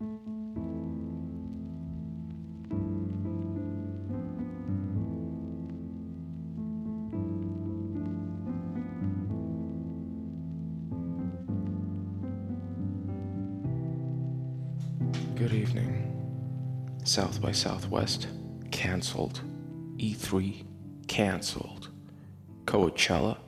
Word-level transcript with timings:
Good 0.00 0.08
evening. 15.52 16.10
South 17.04 17.40
by 17.40 17.52
Southwest 17.52 18.26
cancelled. 18.72 19.42
E3 19.98 20.64
cancelled. 21.06 21.90
Coachella 22.64 23.38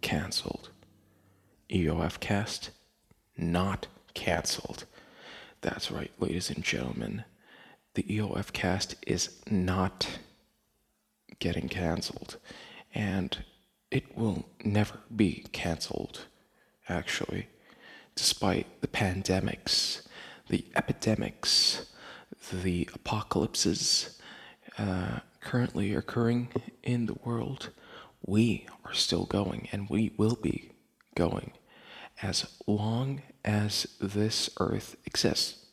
cancelled. 0.00 0.70
EOF 1.70 2.20
cast 2.20 2.70
not 3.36 3.88
cancelled. 4.14 4.84
That's 5.62 5.92
right, 5.92 6.10
ladies 6.18 6.50
and 6.50 6.64
gentlemen. 6.64 7.22
The 7.94 8.02
EOF 8.02 8.52
cast 8.52 8.96
is 9.06 9.38
not 9.48 10.18
getting 11.38 11.68
cancelled. 11.68 12.36
And 12.92 13.44
it 13.88 14.18
will 14.18 14.48
never 14.64 14.98
be 15.14 15.44
cancelled, 15.52 16.26
actually, 16.88 17.46
despite 18.16 18.80
the 18.80 18.88
pandemics, 18.88 20.02
the 20.48 20.64
epidemics, 20.74 21.86
the 22.52 22.88
apocalypses 22.92 24.20
uh, 24.78 25.20
currently 25.40 25.94
occurring 25.94 26.48
in 26.82 27.06
the 27.06 27.18
world. 27.24 27.70
We 28.26 28.66
are 28.84 28.94
still 28.94 29.26
going, 29.26 29.68
and 29.70 29.88
we 29.88 30.12
will 30.16 30.36
be 30.36 30.72
going 31.14 31.52
as 32.20 32.46
long 32.66 33.22
as 33.44 33.86
this 34.00 34.50
earth 34.58 34.96
exists. 35.04 35.66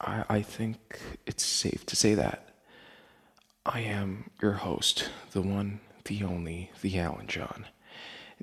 I, 0.00 0.24
I 0.28 0.42
think 0.42 1.00
it's 1.26 1.44
safe 1.44 1.86
to 1.86 1.96
say 1.96 2.14
that. 2.14 2.48
I 3.64 3.80
am 3.80 4.30
your 4.40 4.52
host, 4.52 5.08
the 5.32 5.42
one, 5.42 5.80
the 6.04 6.22
only, 6.22 6.70
the 6.82 6.98
Alan 6.98 7.26
John. 7.26 7.66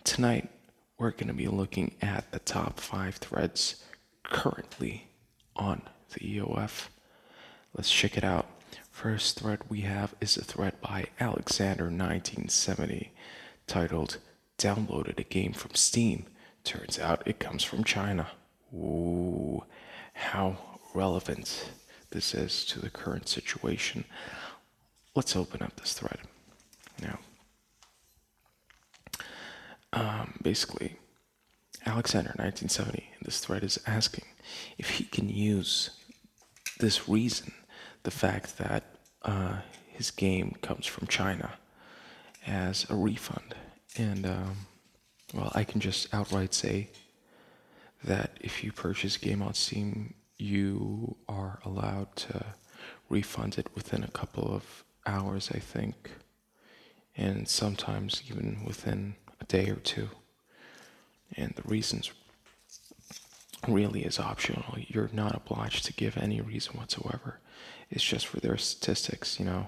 Tonight, 0.04 0.50
we're 0.98 1.12
going 1.12 1.28
to 1.28 1.34
be 1.34 1.48
looking 1.48 1.96
at 2.02 2.32
the 2.32 2.40
top 2.40 2.80
five 2.80 3.16
threads 3.16 3.84
currently 4.24 5.08
on 5.56 5.82
the 6.14 6.20
EOF. 6.20 6.88
Let's 7.76 7.92
check 7.92 8.18
it 8.18 8.24
out. 8.24 8.48
First 8.92 9.40
thread 9.40 9.62
we 9.70 9.82
have 9.82 10.14
is 10.22 10.38
a 10.38 10.44
thread 10.44 10.80
by 10.82 11.06
Alexander1970 11.20 13.10
titled 13.68 14.18
Downloaded 14.58 15.20
a 15.20 15.24
Game 15.24 15.54
from 15.54 15.76
Steam 15.76 16.26
Turns 16.64 17.00
out 17.00 17.24
it 17.26 17.40
comes 17.40 17.64
from 17.64 17.84
China. 17.84 18.28
Ooh, 18.74 19.64
how 20.14 20.58
relevant 20.94 21.72
this 22.12 22.34
is 22.34 22.66
to 22.66 22.80
the 22.80 22.90
current 22.90 23.28
situation. 23.28 24.06
Let's 25.16 25.36
open 25.36 25.62
up 25.62 25.76
this 25.80 25.94
thread. 25.94 26.20
Now, 27.02 27.20
um, 29.92 30.40
basically, 30.42 30.98
Alexander 31.86 32.30
1970 32.30 33.00
in 33.00 33.20
this 33.24 33.40
thread 33.40 33.64
is 33.64 33.80
asking 33.86 34.26
if 34.78 34.92
he 34.92 35.04
can 35.04 35.30
use 35.30 35.92
this 36.80 37.08
reason, 37.10 37.52
the 38.04 38.12
fact 38.12 38.58
that 38.58 38.84
uh, 39.24 39.58
his 39.88 40.12
game 40.12 40.56
comes 40.62 40.86
from 40.86 41.08
China, 41.08 41.52
as 42.46 42.90
a 42.90 42.96
refund. 42.96 43.56
And 43.98 44.26
um, 44.26 44.58
well, 45.34 45.52
I 45.56 45.64
can 45.64 45.82
just 45.82 46.14
outright 46.14 46.54
say 46.54 46.90
that 48.04 48.38
if 48.40 48.64
you 48.64 48.72
purchase 48.72 49.18
game 49.18 49.42
on 49.42 49.54
Steam, 49.54 50.14
you 50.38 51.16
are 51.28 51.60
allowed 51.66 52.16
to 52.16 52.46
refund 53.10 53.58
it 53.58 53.68
within 53.74 54.04
a 54.04 54.12
couple 54.12 54.54
of 54.54 54.84
hours, 55.06 55.50
I 55.54 55.60
think, 55.60 56.12
and 57.16 57.48
sometimes 57.48 58.22
even 58.30 58.64
within 58.66 59.16
a 59.42 59.46
day 59.46 59.70
or 59.70 59.78
two. 59.78 60.10
And 61.36 61.54
the 61.56 61.68
reasons 61.68 62.12
really 63.68 64.04
is 64.04 64.20
optional. 64.20 64.76
You're 64.78 65.10
not 65.14 65.36
obliged 65.36 65.86
to 65.86 65.94
give 65.94 66.18
any 66.18 66.42
reason 66.42 66.78
whatsoever. 66.78 67.40
It's 67.90 68.04
just 68.04 68.28
for 68.28 68.40
their 68.40 68.58
statistics, 68.58 69.40
you 69.40 69.46
know. 69.46 69.68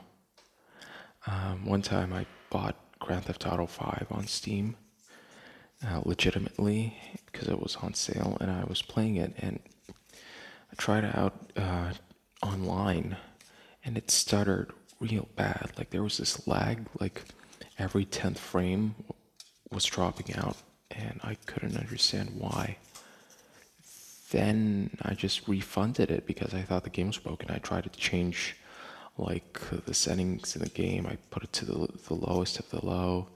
Um, 1.27 1.65
one 1.65 1.81
time 1.81 2.13
I 2.13 2.25
bought 2.51 2.75
Grand 2.99 3.25
Theft 3.25 3.47
Auto 3.47 3.65
5 3.65 4.07
on 4.11 4.27
Steam 4.27 4.75
uh, 5.83 6.01
legitimately 6.05 6.95
because 7.31 7.47
it 7.47 7.59
was 7.59 7.75
on 7.77 7.93
sale 7.93 8.37
and 8.39 8.51
I 8.51 8.63
was 8.65 8.81
playing 8.81 9.17
it 9.17 9.33
and 9.37 9.59
I 10.13 10.75
tried 10.77 11.03
it 11.03 11.15
out 11.15 11.33
uh, 11.55 11.91
online 12.41 13.17
and 13.83 13.97
it 13.97 14.09
stuttered 14.09 14.71
real 14.99 15.27
bad. 15.35 15.71
Like 15.77 15.89
there 15.89 16.03
was 16.03 16.17
this 16.17 16.47
lag, 16.47 16.87
like 16.99 17.23
every 17.77 18.05
10th 18.05 18.37
frame 18.37 18.95
was 19.71 19.85
dropping 19.85 20.35
out 20.35 20.57
and 20.91 21.19
I 21.23 21.35
couldn't 21.45 21.77
understand 21.77 22.31
why. 22.37 22.77
Then 24.31 24.97
I 25.01 25.13
just 25.13 25.47
refunded 25.47 26.09
it 26.09 26.25
because 26.25 26.53
I 26.53 26.61
thought 26.61 26.83
the 26.83 26.89
game 26.89 27.07
was 27.07 27.17
broken. 27.17 27.51
I 27.51 27.59
tried 27.59 27.83
to 27.83 27.89
change 27.89 28.55
like 29.17 29.59
the 29.85 29.93
settings 29.93 30.55
in 30.55 30.63
the 30.63 30.69
game. 30.69 31.05
I 31.05 31.17
put 31.29 31.43
it 31.43 31.53
to 31.53 31.65
the, 31.65 31.87
the 32.07 32.13
lowest 32.13 32.59
of 32.59 32.69
the 32.69 32.85
low 32.85 33.27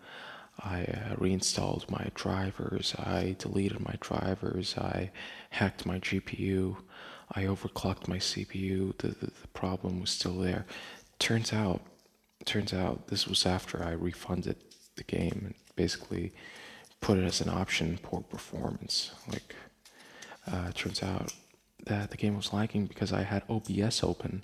I 0.64 0.84
uh, 0.84 1.16
reinstalled 1.18 1.90
my 1.90 2.08
drivers, 2.16 2.96
I 2.98 3.36
deleted 3.40 3.80
my 3.80 3.96
drivers, 4.00 4.78
I 4.78 5.12
hacked 5.52 5.86
my 5.86 6.00
GPU, 6.00 6.78
I 7.34 7.44
overclocked 7.44 8.08
my 8.08 8.18
CPU. 8.18 8.98
The, 8.98 9.10
the, 9.10 9.28
the 9.28 9.48
problem 9.54 10.02
was 10.02 10.10
still 10.10 10.38
there. 10.38 10.66
Turns 11.20 11.54
out, 11.54 11.82
turns 12.46 12.74
out 12.74 13.08
this 13.08 13.28
was 13.28 13.46
after 13.46 13.84
I 13.84 13.92
refunded 13.92 14.58
the 14.96 15.04
game 15.04 15.42
and 15.46 15.54
basically 15.76 16.34
put 17.02 17.18
it 17.18 17.24
as 17.24 17.42
an 17.42 17.50
option 17.50 18.00
poor 18.02 18.22
performance. 18.22 19.12
Like, 19.28 19.56
uh, 20.52 20.72
turns 20.74 21.04
out 21.04 21.34
that 21.86 22.12
the 22.12 22.18
game 22.18 22.36
was 22.36 22.52
lagging 22.52 22.86
because 22.86 23.14
I 23.14 23.24
had 23.24 23.44
OBS 23.50 24.04
open 24.04 24.44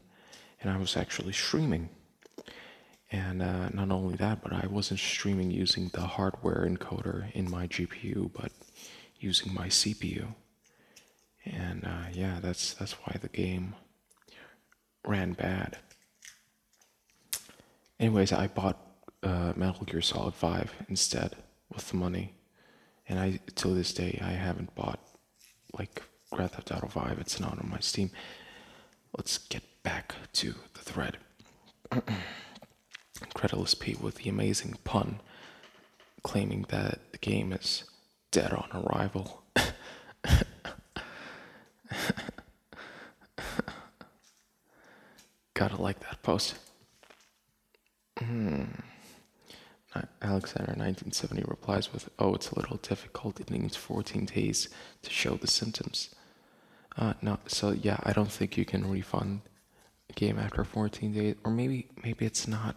and 0.62 0.72
I 0.72 0.78
was 0.78 0.96
actually 0.96 1.34
streaming. 1.34 1.90
And 3.12 3.42
uh, 3.42 3.70
not 3.70 3.92
only 3.92 4.16
that, 4.16 4.42
but 4.42 4.52
I 4.52 4.68
wasn't 4.68 5.00
streaming 5.00 5.52
using 5.52 5.90
the 5.94 6.02
hardware 6.02 6.68
encoder 6.68 7.32
in 7.34 7.50
my 7.50 7.68
GPU, 7.68 8.32
but 8.34 8.52
using 9.20 9.54
my 9.54 9.68
CPU. 9.68 10.34
And 11.46 11.86
uh, 11.86 12.10
yeah, 12.12 12.40
that's 12.42 12.74
that's 12.74 12.94
why 12.94 13.18
the 13.22 13.30
game 13.30 13.76
ran 15.06 15.34
bad. 15.34 15.78
Anyways, 18.00 18.34
I 18.34 18.48
bought 18.48 18.80
uh, 19.22 19.54
Metal 19.56 19.86
Gear 19.86 20.02
Solid 20.02 20.34
5 20.34 20.74
instead 20.90 21.36
with 21.74 21.90
the 21.90 21.98
money, 21.98 22.34
and 23.08 23.20
I 23.20 23.40
till 23.54 23.76
this 23.76 23.94
day 23.94 24.20
I 24.24 24.32
haven't 24.32 24.74
bought 24.76 25.00
like 25.78 26.02
Grand 26.32 26.52
Theft 26.52 26.72
Auto 26.72 26.88
5. 26.88 27.20
It's 27.20 27.40
not 27.40 27.60
on 27.60 27.70
my 27.70 27.80
Steam. 27.80 28.10
Let's 29.16 29.38
get 29.38 29.64
back 29.84 30.16
to 30.34 30.56
the 30.74 30.82
thread. 30.82 31.18
Credulous 33.34 33.74
Pete 33.76 34.02
with 34.02 34.16
the 34.16 34.30
amazing 34.30 34.78
pun, 34.84 35.22
claiming 36.24 36.66
that 36.70 37.00
the 37.12 37.18
game 37.18 37.53
is 37.53 37.84
dead 38.31 38.52
on 38.52 38.70
arrival. 38.74 39.44
Gotta 45.54 45.81
like 45.81 46.00
that 46.02 46.22
post. 46.22 46.56
Hmm. 48.20 48.66
Alexander 50.22 50.74
1970 50.74 51.44
replies 51.48 51.94
with, 51.94 52.09
Oh, 52.20 52.36
it's 52.36 52.50
a 52.50 52.56
little 52.56 52.78
difficult. 52.78 53.40
It 53.40 53.50
needs 53.50 53.78
14 53.78 54.25
days 54.25 54.68
to 55.04 55.09
show 55.09 55.36
the 55.36 55.48
symptoms. 55.48 56.09
Uh, 56.98 57.14
no, 57.22 57.40
so 57.48 57.72
yeah, 57.72 58.00
I 58.04 58.12
don't 58.12 58.31
think 58.31 58.57
you 58.57 58.66
can 58.66 58.89
refund 58.89 59.42
a 60.10 60.13
game 60.13 60.38
after 60.38 60.63
14 60.63 61.13
days. 61.13 61.36
Or 61.45 61.51
maybe, 61.51 61.88
maybe 62.04 62.25
it's 62.25 62.48
not 62.48 62.75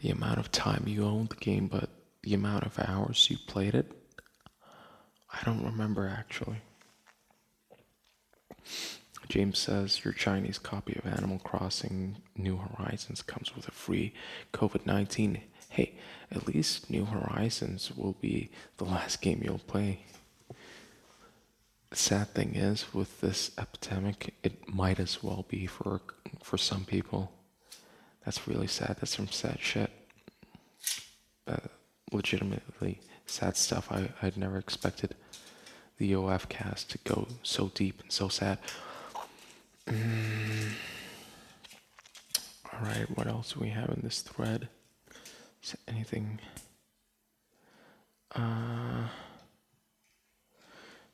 the 0.00 0.10
amount 0.10 0.38
of 0.38 0.50
time 0.50 0.84
you 0.86 1.04
owned 1.04 1.28
the 1.28 1.36
game, 1.36 1.66
but 1.66 1.90
the 2.22 2.34
amount 2.34 2.64
of 2.64 2.78
hours 2.78 3.28
you 3.30 3.36
played 3.46 3.74
it. 3.74 3.92
I 5.32 5.44
don't 5.44 5.64
remember 5.64 6.08
actually. 6.08 6.62
James 9.28 9.58
says 9.58 10.04
your 10.04 10.12
Chinese 10.12 10.58
copy 10.58 10.96
of 10.96 11.06
Animal 11.06 11.38
Crossing 11.38 12.16
New 12.36 12.56
Horizons 12.56 13.22
comes 13.22 13.54
with 13.54 13.68
a 13.68 13.72
free 13.72 14.12
COVID 14.52 14.86
19. 14.86 15.40
Hey, 15.68 15.94
at 16.32 16.48
least 16.48 16.90
New 16.90 17.04
Horizons 17.04 17.92
will 17.96 18.16
be 18.20 18.50
the 18.78 18.84
last 18.84 19.22
game 19.22 19.40
you'll 19.44 19.58
play. 19.60 20.00
The 21.90 21.96
sad 21.96 22.34
thing 22.34 22.56
is, 22.56 22.92
with 22.92 23.20
this 23.20 23.52
epidemic, 23.56 24.34
it 24.42 24.68
might 24.72 24.98
as 24.98 25.22
well 25.22 25.44
be 25.48 25.66
for 25.66 26.00
for 26.42 26.58
some 26.58 26.84
people. 26.84 27.32
That's 28.24 28.48
really 28.48 28.66
sad. 28.66 28.96
That's 29.00 29.16
some 29.16 29.28
sad 29.28 29.58
shit. 29.60 29.89
Uh, 31.50 31.56
legitimately 32.12 33.00
sad 33.26 33.56
stuff. 33.56 33.90
I, 33.90 34.10
I'd 34.22 34.36
never 34.36 34.58
expected 34.58 35.14
the 35.98 36.14
OF 36.14 36.48
cast 36.48 36.90
to 36.90 36.98
go 36.98 37.26
so 37.42 37.70
deep 37.74 38.00
and 38.02 38.12
so 38.12 38.28
sad. 38.28 38.58
All 39.88 39.94
right, 42.82 43.06
what 43.16 43.26
else 43.26 43.52
do 43.52 43.60
we 43.60 43.68
have 43.70 43.90
in 43.90 44.00
this 44.02 44.20
thread? 44.20 44.68
Is 45.62 45.76
anything? 45.88 46.40
Uh, 48.34 49.08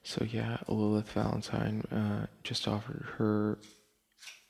so 0.03 0.25
yeah, 0.25 0.59
Lilith 0.69 1.13
Valentine 1.13 1.83
uh, 1.91 2.27
just 2.43 2.69
offered 2.69 3.05
her 3.19 3.59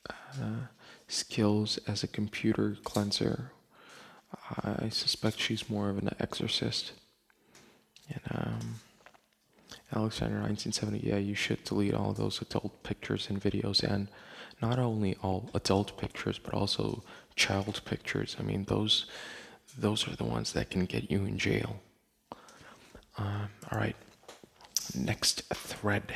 uh, 0.09 0.67
skills 1.07 1.77
as 1.87 2.03
a 2.03 2.07
computer 2.07 2.77
cleanser. 2.83 3.51
I 4.63 4.89
suspect 4.89 5.39
she's 5.39 5.69
more 5.69 5.89
of 5.89 5.97
an 5.97 6.09
exorcist. 6.19 6.93
And 8.09 8.21
um, 8.31 8.75
Alexander 9.93 10.39
1970, 10.39 10.99
yeah, 11.07 11.17
you 11.17 11.35
should 11.35 11.63
delete 11.63 11.93
all 11.93 12.13
those 12.13 12.41
adult 12.41 12.83
pictures 12.83 13.29
and 13.29 13.41
videos, 13.41 13.83
and 13.83 14.07
not 14.61 14.79
only 14.79 15.15
all 15.21 15.49
adult 15.53 15.97
pictures, 15.97 16.39
but 16.39 16.53
also 16.53 17.03
child 17.35 17.81
pictures. 17.85 18.35
I 18.39 18.43
mean, 18.43 18.65
those 18.65 19.05
those 19.77 20.07
are 20.07 20.15
the 20.15 20.23
ones 20.23 20.53
that 20.53 20.69
can 20.69 20.85
get 20.85 21.11
you 21.11 21.25
in 21.25 21.37
jail. 21.37 21.77
Um, 23.17 23.49
all 23.71 23.79
right, 23.79 23.95
next 24.95 25.43
thread 25.53 26.13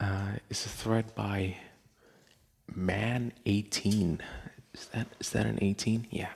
uh, 0.00 0.32
is 0.50 0.64
a 0.66 0.68
thread 0.68 1.14
by 1.14 1.56
Man 2.74 3.32
18. 3.46 4.20
Is 4.72 4.86
that 4.86 5.06
is 5.20 5.30
that 5.30 5.46
an 5.46 5.58
18? 5.60 6.06
Yeah. 6.10 6.30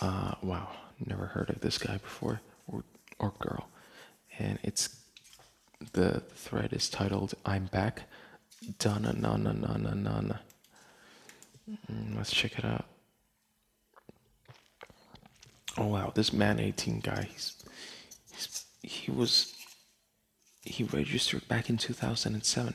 Uh, 0.00 0.34
wow, 0.42 0.68
never 1.04 1.26
heard 1.26 1.50
of 1.50 1.60
this 1.60 1.78
guy 1.78 1.98
before 1.98 2.40
or 2.66 2.84
or 3.18 3.32
girl, 3.40 3.68
and 4.38 4.58
it's 4.62 4.96
the 5.92 6.20
thread 6.34 6.72
is 6.72 6.88
titled 6.88 7.34
"I'm 7.44 7.66
Back." 7.66 8.02
Donna, 8.78 9.12
na 9.12 9.36
na 9.36 9.52
na 9.52 9.76
na 9.76 9.94
na 9.94 10.20
na. 10.20 10.34
Mm, 11.90 12.16
Let's 12.16 12.32
check 12.32 12.58
it 12.58 12.64
out. 12.64 12.86
Oh 15.76 15.86
wow, 15.86 16.10
this 16.14 16.32
man 16.32 16.58
18 16.58 17.00
guy, 17.00 17.28
he's, 17.32 17.54
he's 18.32 18.64
he 18.82 19.10
was 19.10 19.54
he 20.62 20.84
registered 20.84 21.46
back 21.48 21.70
in 21.70 21.76
2007. 21.76 22.74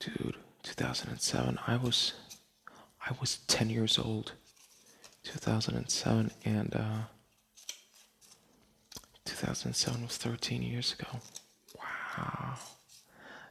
Dude, 0.00 0.36
2007. 0.62 1.58
I 1.66 1.76
was 1.76 2.12
I 3.08 3.14
was 3.20 3.38
10 3.48 3.70
years 3.70 3.98
old. 3.98 4.32
2007 5.24 6.30
and 6.44 6.74
uh 6.74 7.02
2007 9.24 10.02
was 10.02 10.16
13 10.16 10.62
years 10.62 10.94
ago. 10.98 11.20
Wow. 11.78 12.54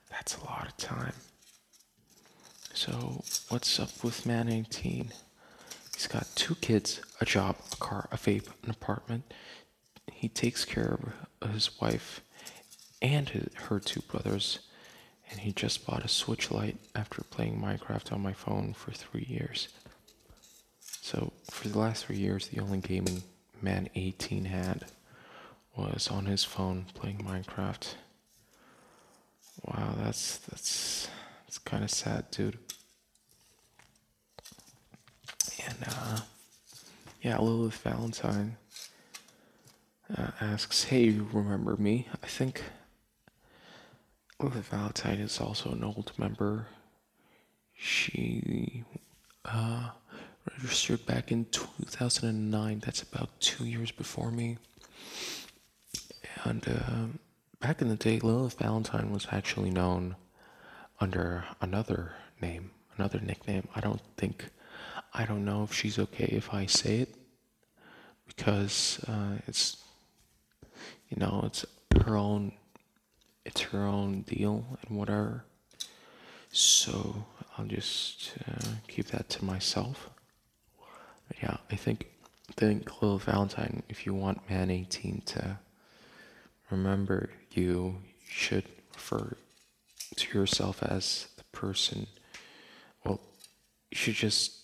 That's 0.09 0.37
a 0.37 0.43
lot 0.43 0.67
of 0.67 0.77
time. 0.77 1.13
So, 2.73 3.23
what's 3.49 3.79
up 3.79 4.03
with 4.03 4.25
man 4.25 4.49
18? 4.49 5.11
He's 5.95 6.07
got 6.07 6.27
two 6.35 6.55
kids, 6.55 7.01
a 7.19 7.25
job, 7.25 7.57
a 7.71 7.75
car, 7.77 8.07
a 8.11 8.17
vape, 8.17 8.47
an 8.63 8.69
apartment. 8.69 9.33
He 10.11 10.27
takes 10.29 10.65
care 10.65 10.99
of 11.41 11.53
his 11.53 11.79
wife 11.79 12.21
and 13.01 13.29
his, 13.29 13.53
her 13.55 13.79
two 13.79 14.01
brothers. 14.01 14.59
And 15.29 15.39
he 15.41 15.53
just 15.53 15.85
bought 15.85 16.03
a 16.03 16.09
Switch 16.09 16.51
Lite 16.51 16.77
after 16.93 17.23
playing 17.23 17.61
Minecraft 17.61 18.11
on 18.11 18.21
my 18.21 18.33
phone 18.33 18.73
for 18.73 18.91
three 18.91 19.25
years. 19.29 19.69
So, 21.11 21.33
for 21.43 21.67
the 21.67 21.77
last 21.77 22.05
three 22.05 22.15
years, 22.15 22.47
the 22.47 22.61
only 22.61 22.77
gaming 22.77 23.23
man 23.61 23.89
18 23.95 24.45
had 24.45 24.85
was 25.75 26.07
on 26.07 26.25
his 26.25 26.45
phone 26.45 26.85
playing 26.93 27.17
Minecraft. 27.17 27.95
Wow, 29.65 29.95
that's 29.97 30.37
that's 30.37 31.09
that's 31.41 31.57
kind 31.57 31.83
of 31.83 31.91
sad, 31.91 32.31
dude. 32.31 32.57
And 35.67 35.77
uh, 35.85 36.19
yeah, 37.21 37.37
Lilith 37.39 37.75
Valentine 37.79 38.55
uh, 40.17 40.31
asks, 40.39 40.85
"Hey, 40.85 41.07
you 41.07 41.27
remember 41.33 41.75
me?" 41.75 42.07
I 42.23 42.27
think 42.27 42.63
Lilith 44.39 44.69
Valentine 44.69 45.19
is 45.19 45.41
also 45.41 45.71
an 45.71 45.83
old 45.83 46.13
member. 46.17 46.67
She 47.73 48.85
uh, 49.43 49.89
registered 50.49 51.05
back 51.05 51.31
in 51.31 51.45
2009. 51.45 52.81
That's 52.83 53.01
about 53.01 53.39
two 53.39 53.65
years 53.65 53.91
before 53.91 54.31
me. 54.31 54.57
And 56.43 56.67
uh, 56.67 57.17
back 57.59 57.81
in 57.81 57.89
the 57.89 57.95
day, 57.95 58.19
Lilith 58.19 58.57
Valentine 58.57 59.11
was 59.11 59.27
actually 59.31 59.69
known 59.69 60.15
under 60.99 61.45
another 61.61 62.13
name, 62.41 62.71
another 62.97 63.19
nickname. 63.19 63.67
I 63.75 63.81
don't 63.81 64.01
think, 64.17 64.45
I 65.13 65.25
don't 65.25 65.45
know 65.45 65.63
if 65.63 65.73
she's 65.73 65.99
okay 65.99 66.25
if 66.25 66.53
I 66.53 66.65
say 66.65 66.99
it 66.99 67.15
because 68.27 68.99
uh, 69.07 69.37
it's, 69.47 69.77
you 71.09 71.17
know, 71.17 71.43
it's 71.45 71.65
her 72.05 72.15
own, 72.17 72.53
it's 73.45 73.61
her 73.61 73.85
own 73.85 74.21
deal 74.21 74.65
and 74.87 74.97
whatever. 74.97 75.45
So 76.51 77.25
I'll 77.57 77.65
just 77.65 78.33
uh, 78.47 78.67
keep 78.87 79.07
that 79.07 79.29
to 79.29 79.45
myself. 79.45 80.09
But 81.31 81.41
yeah, 81.41 81.57
I 81.71 81.77
think, 81.77 82.07
I 82.49 82.53
think 82.57 83.01
Lilith 83.01 83.23
Valentine, 83.23 83.83
if 83.87 84.05
you 84.05 84.13
want 84.13 84.49
Man 84.49 84.69
18 84.69 85.21
to 85.27 85.59
remember 86.69 87.29
you 87.51 87.97
should 88.27 88.65
refer 88.93 89.37
to 90.17 90.37
yourself 90.37 90.83
as 90.83 91.27
the 91.37 91.43
person 91.51 92.07
well 93.05 93.19
you 93.91 93.97
should 93.97 94.13
just 94.13 94.57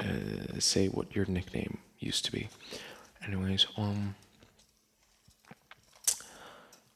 uh, 0.00 0.58
say 0.58 0.86
what 0.88 1.14
your 1.14 1.26
nickname 1.26 1.78
used 1.98 2.24
to 2.24 2.32
be. 2.32 2.48
Anyways 3.26 3.66
um 3.76 4.14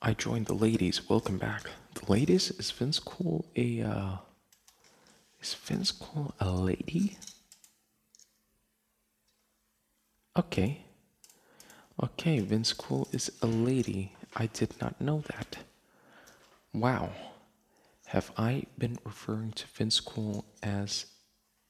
i 0.00 0.12
joined 0.12 0.46
the 0.46 0.54
ladies. 0.54 1.08
Welcome 1.08 1.38
back. 1.38 1.70
The 1.94 2.10
ladies? 2.10 2.50
Is 2.52 2.72
vince 2.72 2.98
cool 2.98 3.44
a 3.54 3.82
uh 3.82 4.16
is 5.40 5.54
vince 5.54 5.92
cool 5.92 6.34
a 6.40 6.50
lady 6.50 7.16
okay 10.36 10.84
Okay, 12.02 12.40
Vince 12.40 12.72
Cool 12.72 13.06
is 13.12 13.30
a 13.42 13.46
lady. 13.46 14.12
I 14.34 14.46
did 14.46 14.80
not 14.80 15.00
know 15.00 15.22
that. 15.28 15.58
Wow. 16.72 17.10
Have 18.06 18.32
I 18.36 18.64
been 18.76 18.98
referring 19.04 19.52
to 19.52 19.66
Vince 19.68 20.00
Cool 20.00 20.44
as 20.62 21.06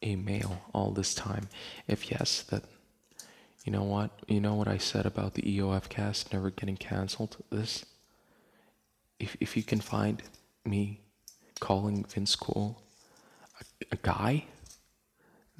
a 0.00 0.16
male 0.16 0.62
all 0.72 0.90
this 0.90 1.14
time? 1.14 1.48
If 1.86 2.10
yes, 2.10 2.42
that 2.44 2.64
you 3.64 3.72
know 3.72 3.82
what? 3.82 4.10
You 4.26 4.40
know 4.40 4.54
what 4.54 4.68
I 4.68 4.78
said 4.78 5.06
about 5.06 5.34
the 5.34 5.42
EOF 5.42 5.88
cast 5.88 6.32
never 6.32 6.50
getting 6.50 6.76
cancelled? 6.76 7.36
This 7.50 7.84
if 9.18 9.36
if 9.40 9.56
you 9.56 9.62
can 9.62 9.80
find 9.80 10.22
me 10.64 11.00
calling 11.60 12.04
Vince 12.04 12.36
Cool 12.36 12.82
a, 13.60 13.64
a 13.92 13.96
guy, 13.96 14.46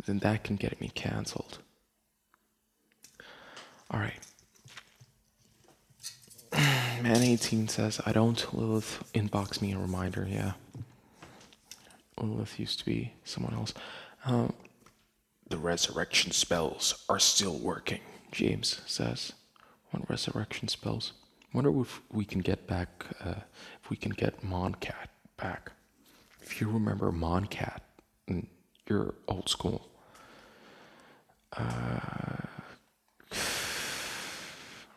then 0.07 0.21
that 0.21 0.45
can 0.45 0.57
get 0.57 0.81
me 0.81 0.89
cancelled. 0.95 1.59
All 3.93 4.01
right. 4.01 4.19
Man 7.03 7.23
18 7.23 7.69
says, 7.69 8.01
I 8.07 8.13
don't. 8.13 8.55
Lilith 8.55 9.05
inbox 9.15 9.61
me 9.61 9.73
a 9.73 9.79
reminder. 9.79 10.27
Yeah. 10.29 10.53
Lilith 12.21 12.59
used 12.59 12.79
to 12.81 12.85
be 12.85 13.13
someone 13.25 13.55
else. 13.55 13.75
Um, 14.25 14.53
the 15.49 15.59
resurrection 15.59 16.31
spells 16.33 17.05
are 17.09 17.19
still 17.19 17.59
working, 17.59 18.01
James 18.31 18.81
says. 18.87 19.33
What 19.91 20.09
resurrection 20.09 20.69
spells? 20.69 21.13
Wonder 21.53 21.79
if 21.81 22.01
we 22.11 22.25
can 22.25 22.41
get 22.41 22.67
back, 22.67 23.05
uh, 23.23 23.35
if 23.83 23.91
we 23.91 23.97
can 23.97 24.13
get 24.13 24.43
Moncat 24.43 25.09
back. 25.37 25.73
If 26.41 26.61
you 26.61 26.71
remember 26.71 27.13
Moncat, 27.13 27.81
and 28.27 28.47
you're 28.89 29.15
old 29.29 29.49
school. 29.49 29.89
Uh, 31.55 32.42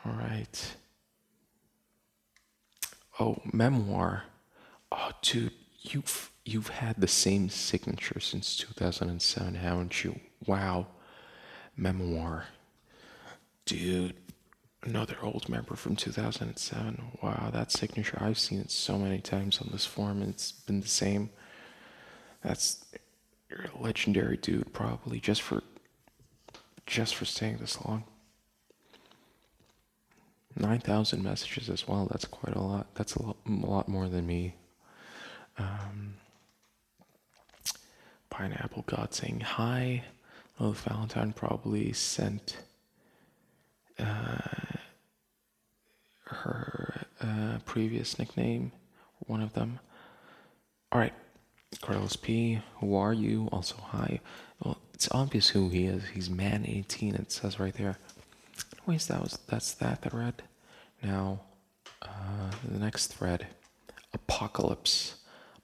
all 0.06 0.14
right. 0.14 0.76
Oh, 3.20 3.38
memoir. 3.52 4.24
Oh, 4.92 5.12
dude, 5.22 5.54
you've 5.82 6.32
you've 6.44 6.70
had 6.70 7.00
the 7.00 7.08
same 7.08 7.50
signature 7.50 8.20
since 8.20 8.56
2007, 8.58 9.56
haven't 9.56 10.04
you? 10.04 10.20
Wow. 10.46 10.88
Memoir. 11.76 12.46
Dude, 13.66 14.16
another 14.84 15.18
old 15.24 15.50
member 15.50 15.76
from 15.76 15.96
2007. 15.96 17.02
Wow, 17.22 17.50
that 17.52 17.72
signature. 17.72 18.18
I've 18.22 18.38
seen 18.38 18.60
it 18.60 18.72
so 18.72 18.98
many 18.98 19.20
times 19.20 19.60
on 19.60 19.70
this 19.72 19.86
forum 19.86 20.22
and 20.22 20.30
it's 20.30 20.52
been 20.52 20.82
the 20.82 20.88
same. 20.88 21.32
That's 22.44 22.86
you're 23.50 23.66
a 23.74 23.82
legendary 23.82 24.38
dude 24.38 24.72
probably 24.74 25.20
just 25.20 25.42
for 25.42 25.64
just 26.86 27.16
for 27.16 27.26
staying 27.26 27.58
this 27.58 27.84
long. 27.84 28.04
9,000 30.56 31.24
messages 31.24 31.70
as 31.70 31.88
well. 31.88 32.08
That's 32.10 32.26
quite 32.26 32.56
a 32.56 32.62
lot. 32.62 32.88
That's 32.96 33.16
a 33.16 33.22
lot, 33.22 33.38
a 33.48 33.52
lot 33.52 33.88
more 33.88 34.08
than 34.08 34.26
me. 34.26 34.56
Um, 35.58 36.16
Pineapple 38.30 38.84
God 38.88 39.14
saying 39.14 39.42
hi. 39.42 40.04
Lilith 40.60 40.82
Valentine 40.82 41.34
probably 41.34 41.92
sent 41.94 42.58
uh, 44.00 44.38
her 46.26 47.06
uh, 47.22 47.60
previous 47.66 48.18
nickname, 48.18 48.72
one 49.28 49.42
of 49.42 49.54
them. 49.54 49.80
All 50.92 51.00
right, 51.00 51.14
Carlos 51.82 52.16
P. 52.16 52.60
Who 52.80 52.96
are 52.96 53.14
you? 53.14 53.50
Also 53.52 53.76
hi. 53.78 54.20
Well, 54.64 54.78
it's 54.94 55.10
obvious 55.12 55.50
who 55.50 55.70
he 55.70 55.86
is. 55.86 56.04
He's 56.14 56.30
man 56.30 56.66
18. 56.66 57.16
It 57.16 57.32
says 57.32 57.60
right 57.60 57.74
there. 57.74 57.98
Anyways, 58.88 59.08
that 59.08 59.22
was 59.22 59.40
that's 59.48 59.74
that 59.76 60.02
thread. 60.04 60.44
Now, 61.02 61.42
uh, 62.02 62.52
the 62.64 62.80
next 62.80 63.08
thread, 63.08 63.48
Apocalypse 64.14 65.16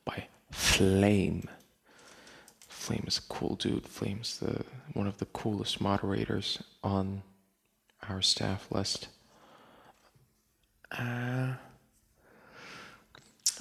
by 0.05 0.27
Flame. 0.51 1.47
Flame 2.67 3.03
is 3.07 3.19
a 3.19 3.33
cool 3.33 3.55
dude. 3.55 3.87
Flame's 3.87 4.39
the 4.39 4.63
one 4.93 5.07
of 5.07 5.17
the 5.19 5.25
coolest 5.25 5.79
moderators 5.79 6.61
on 6.83 7.21
our 8.09 8.21
staff 8.21 8.67
list. 8.71 9.07
Uh, 10.91 11.53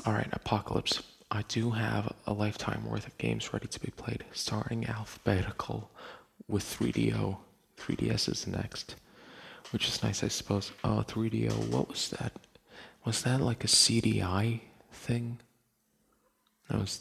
all 0.06 0.12
right, 0.14 0.28
Apocalypse. 0.32 1.02
I 1.30 1.42
do 1.42 1.70
have 1.70 2.12
a 2.26 2.32
lifetime 2.32 2.84
worth 2.88 3.06
of 3.06 3.16
games 3.18 3.52
ready 3.52 3.68
to 3.68 3.80
be 3.80 3.92
played, 3.92 4.24
starting 4.32 4.86
alphabetical 4.86 5.90
with 6.48 6.64
3DO. 6.64 7.36
3DS 7.78 8.28
is 8.28 8.46
next, 8.46 8.96
which 9.70 9.88
is 9.88 10.02
nice, 10.02 10.22
I 10.22 10.28
suppose. 10.28 10.72
Oh, 10.84 11.04
3DO, 11.06 11.68
what 11.68 11.88
was 11.88 12.10
that? 12.10 12.32
Was 13.04 13.22
that 13.22 13.40
like 13.40 13.64
a 13.64 13.68
CDI 13.68 14.60
thing? 14.92 15.38
No, 16.70 16.80
was, 16.80 17.00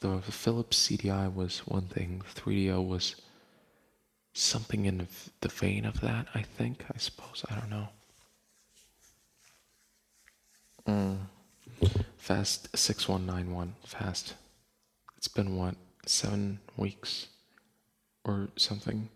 the 0.00 0.20
Philips 0.20 0.88
CDI 0.88 1.32
was 1.32 1.60
one 1.60 1.86
thing. 1.86 2.22
3DO 2.34 2.86
was 2.86 3.16
something 4.36 4.84
in 4.84 5.08
the 5.40 5.48
vein 5.48 5.84
of 5.84 6.00
that. 6.00 6.26
I 6.34 6.42
think. 6.42 6.84
I 6.94 6.98
suppose. 6.98 7.44
I 7.50 7.54
don't 7.54 7.70
know. 7.70 7.88
Mm. 10.86 11.16
Fast 12.16 12.76
six 12.76 13.08
one 13.08 13.26
nine 13.26 13.52
one. 13.52 13.74
Fast. 13.84 14.34
It's 15.16 15.28
been 15.28 15.56
what 15.56 15.74
seven 16.06 16.60
weeks 16.76 17.28
or 18.24 18.48
something. 18.56 19.08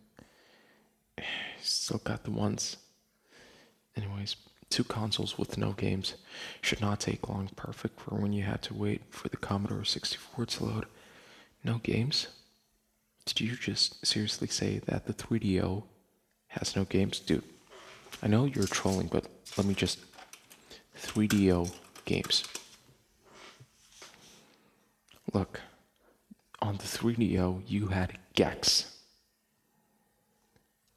Still 1.71 1.99
got 1.99 2.25
the 2.25 2.33
ones. 2.33 2.77
Anyways, 3.97 4.35
two 4.71 4.83
consoles 4.83 5.39
with 5.39 5.57
no 5.57 5.73
games 5.73 6.15
should 6.61 6.81
not 6.81 6.99
take 7.01 7.29
long. 7.29 7.49
Perfect 7.55 8.01
for 8.01 8.17
when 8.17 8.33
you 8.33 8.43
had 8.43 8.61
to 8.63 8.75
wait 8.75 9.03
for 9.11 9.29
the 9.29 9.37
Commodore 9.37 9.85
64 9.85 10.47
to 10.47 10.65
load. 10.65 10.87
No 11.63 11.79
games? 11.79 12.27
Did 13.25 13.41
you 13.41 13.55
just 13.55 14.05
seriously 14.05 14.49
say 14.49 14.81
that 14.87 15.07
the 15.07 15.15
3DO 15.15 15.85
has 16.49 16.75
no 16.75 16.85
games? 16.85 17.21
Dude, 17.21 17.45
I 18.21 18.27
know 18.27 18.47
you're 18.47 18.67
trolling, 18.67 19.07
but 19.07 19.27
let 19.57 19.67
me 19.67 19.75
just. 19.75 20.01
3DO 20.97 21.73
games. 22.05 22.45
Look, 25.33 25.61
on 26.61 26.77
the 26.77 26.83
3DO, 26.83 27.63
you 27.67 27.87
had 27.89 28.19
Gex, 28.35 28.90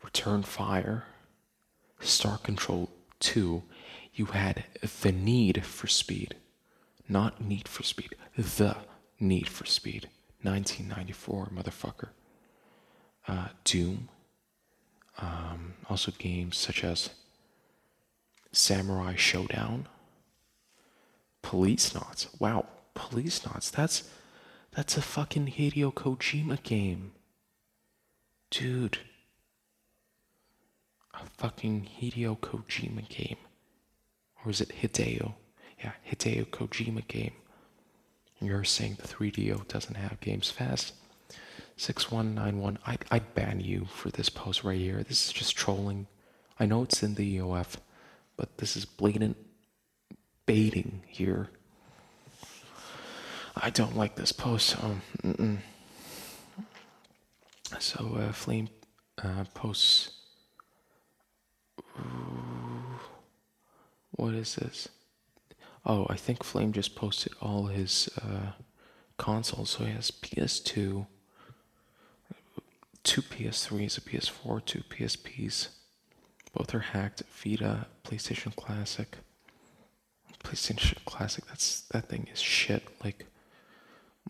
Return 0.03 0.43
Fire, 0.43 1.05
Star 1.99 2.37
Control 2.37 2.89
2. 3.19 3.63
You 4.13 4.25
had 4.25 4.65
the 5.01 5.11
need 5.11 5.65
for 5.65 5.87
speed, 5.87 6.35
not 7.09 7.41
need 7.41 7.67
for 7.67 7.83
speed, 7.83 8.15
the 8.37 8.77
need 9.19 9.47
for 9.47 9.65
speed. 9.65 10.09
1994, 10.43 11.49
motherfucker. 11.55 12.09
Uh, 13.27 13.47
Doom. 13.63 14.09
Um, 15.17 15.75
also 15.89 16.11
games 16.17 16.57
such 16.57 16.83
as 16.83 17.11
Samurai 18.51 19.13
Shodown. 19.15 19.85
Policenauts. 21.41 22.27
Wow, 22.39 22.65
Policenauts. 22.95 23.71
That's 23.71 24.09
that's 24.71 24.97
a 24.97 25.01
fucking 25.01 25.47
Hideo 25.47 25.93
Kojima 25.93 26.61
game. 26.63 27.11
Dude. 28.49 28.99
Fucking 31.43 31.89
Hideo 31.99 32.39
Kojima 32.39 33.05
game. 33.09 33.35
Or 34.45 34.51
is 34.51 34.61
it 34.61 34.71
Hideo? 34.81 35.33
Yeah, 35.77 35.91
Hideo 36.09 36.45
Kojima 36.45 37.05
game. 37.09 37.33
You're 38.39 38.63
saying 38.63 38.95
the 39.01 39.09
3DO 39.09 39.67
doesn't 39.67 39.95
have 39.95 40.21
games 40.21 40.49
fast. 40.49 40.93
6191, 41.75 42.79
I'd, 42.87 43.03
I'd 43.11 43.35
ban 43.35 43.59
you 43.59 43.87
for 43.93 44.09
this 44.09 44.29
post 44.29 44.63
right 44.63 44.79
here. 44.79 45.03
This 45.03 45.25
is 45.25 45.33
just 45.33 45.57
trolling. 45.57 46.07
I 46.61 46.65
know 46.65 46.83
it's 46.83 47.03
in 47.03 47.15
the 47.15 47.39
EOF, 47.39 47.75
but 48.37 48.57
this 48.59 48.77
is 48.77 48.85
blatant 48.85 49.35
baiting 50.45 51.01
here. 51.07 51.49
I 53.57 53.69
don't 53.69 53.97
like 53.97 54.15
this 54.15 54.31
post. 54.31 54.77
Um. 54.81 55.59
So, 57.79 58.15
uh, 58.17 58.31
Flame 58.31 58.69
uh, 59.21 59.43
posts. 59.53 60.22
What 64.11 64.33
is 64.33 64.55
this? 64.55 64.89
Oh, 65.85 66.05
I 66.09 66.15
think 66.15 66.43
Flame 66.43 66.71
just 66.71 66.95
posted 66.95 67.33
all 67.41 67.65
his 67.65 68.09
uh, 68.21 68.51
consoles. 69.17 69.71
So 69.71 69.85
he 69.85 69.91
has 69.91 70.11
PS2, 70.11 71.05
two 73.03 73.21
PS3s, 73.21 73.97
a 73.97 74.01
PS4, 74.01 74.65
two 74.65 74.83
PSPs. 74.89 75.69
Both 76.53 76.73
are 76.75 76.79
hacked. 76.79 77.23
Vita, 77.43 77.87
PlayStation 78.03 78.55
Classic. 78.55 79.17
PlayStation 80.43 81.03
Classic. 81.05 81.45
That's 81.47 81.81
that 81.91 82.07
thing 82.09 82.27
is 82.31 82.39
shit. 82.39 82.83
Like 83.03 83.25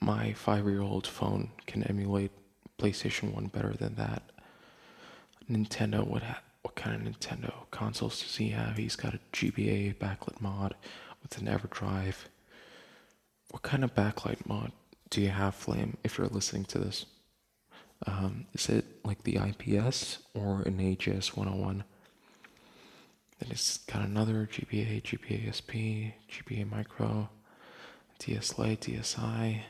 my 0.01 0.33
five-year-old 0.33 1.05
phone 1.05 1.49
can 1.67 1.83
emulate 1.83 2.31
PlayStation 2.79 3.33
One 3.33 3.47
better 3.47 3.73
than 3.73 3.95
that. 3.95 4.23
Nintendo. 5.49 6.05
What 6.07 6.23
ha- 6.23 6.41
what 6.41 6.52
kind 6.83 7.07
of 7.07 7.13
Nintendo 7.13 7.53
consoles 7.71 8.21
does 8.21 8.35
he 8.35 8.49
have? 8.49 8.75
He's 8.75 8.97
got 8.97 9.13
a 9.13 9.19
GBA 9.31 9.95
backlit 9.95 10.41
mod 10.41 10.75
with 11.21 11.37
an 11.37 11.47
EverDrive. 11.47 12.15
What 13.51 13.61
kind 13.61 13.85
of 13.85 13.95
backlight 13.95 14.45
mod 14.45 14.73
do 15.09 15.21
you 15.21 15.29
have, 15.29 15.55
Flame? 15.55 15.95
If 16.03 16.17
you're 16.17 16.27
listening 16.27 16.65
to 16.65 16.79
this, 16.79 17.05
um, 18.05 18.47
is 18.53 18.67
it 18.67 18.85
like 19.05 19.23
the 19.23 19.37
IPS 19.37 20.19
or 20.33 20.63
an 20.63 20.79
AGS 20.79 21.37
101? 21.37 21.85
Then 23.39 23.49
it's 23.49 23.77
got 23.77 24.01
another 24.01 24.49
GBA, 24.51 25.03
GBA 25.03 25.55
SP, 25.55 25.71
GBA 26.29 26.69
Micro, 26.69 27.29
DS 28.19 28.59
Lite, 28.59 28.81
DSi, 28.81 29.61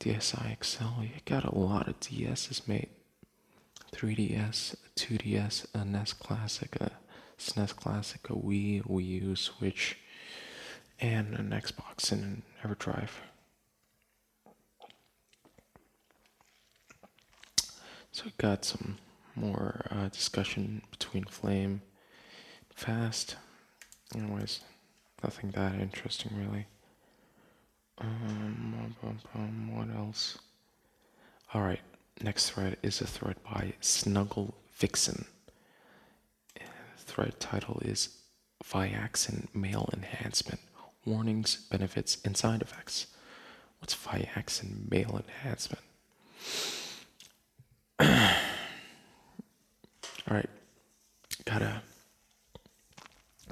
DSi 0.00 0.56
XL. 0.62 1.02
You 1.02 1.10
got 1.24 1.44
a 1.44 1.58
lot 1.58 1.88
of 1.88 1.98
DSs, 2.00 2.68
mate. 2.68 2.90
3DS, 3.96 4.74
2DS, 4.94 5.66
a 5.74 5.82
NES 5.82 6.12
Classic, 6.12 6.76
a 6.76 6.90
SNES 7.38 7.74
Classic, 7.74 8.20
a 8.28 8.34
Wii, 8.34 8.86
Wii 8.86 9.06
U, 9.22 9.36
Switch, 9.36 9.96
and 11.00 11.34
an 11.34 11.48
Xbox 11.48 12.12
and 12.12 12.22
an 12.22 12.42
EverDrive. 12.62 13.08
So 18.12 18.24
we 18.26 18.32
got 18.36 18.66
some 18.66 18.98
more 19.34 19.86
uh, 19.90 20.08
discussion 20.08 20.82
between 20.90 21.24
Flame 21.24 21.80
fast. 22.74 23.36
Anyways, 24.14 24.60
nothing 25.24 25.52
that 25.52 25.74
interesting 25.80 26.32
really. 26.38 26.66
Um, 27.98 28.94
what 29.74 29.88
else? 29.96 30.38
All 31.54 31.62
right, 31.62 31.80
next 32.22 32.50
thread 32.50 32.76
is 32.82 33.00
a 33.00 33.06
thread 33.06 33.36
by 33.44 33.74
Snuggle 33.80 34.54
Vixen. 34.74 35.26
Thread 36.98 37.38
title 37.40 37.80
is 37.84 38.08
Viaxin 38.64 39.46
Male 39.54 39.88
Enhancement 39.92 40.60
Warnings, 41.04 41.66
Benefits, 41.70 42.18
and 42.24 42.36
Side 42.36 42.62
Effects. 42.62 43.06
What's 43.78 43.94
Viaxin 43.94 44.90
Male 44.90 45.22
Enhancement? 45.24 45.84
All 50.28 50.36
right, 50.36 50.50
gotta 51.44 51.82